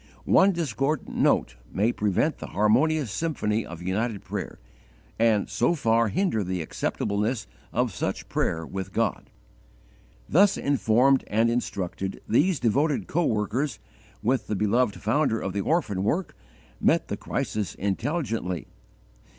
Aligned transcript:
One 0.25 0.51
discordant 0.51 1.15
note 1.15 1.57
may 1.71 1.91
prevent 1.91 2.39
the 2.39 2.47
harmonious 2.47 3.11
symphony 3.11 3.63
of 3.63 3.83
united 3.83 4.23
prayer, 4.23 4.57
and 5.19 5.47
so 5.47 5.75
far 5.75 6.07
hinder 6.07 6.43
the 6.43 6.63
acceptableness 6.63 7.45
of 7.71 7.93
such 7.93 8.27
prayer 8.27 8.65
with 8.65 8.93
God. 8.93 9.29
Thus 10.27 10.57
informed 10.57 11.23
and 11.27 11.51
instructed, 11.51 12.19
these 12.27 12.59
devoted 12.59 13.05
coworkers, 13.05 13.77
with 14.23 14.47
the 14.47 14.55
beloved 14.55 14.95
founder 14.99 15.39
of 15.39 15.53
the 15.53 15.61
orphan 15.61 16.01
work, 16.03 16.35
met 16.79 17.07
the 17.07 17.15
crisis 17.15 17.75
intelligently. 17.75 18.65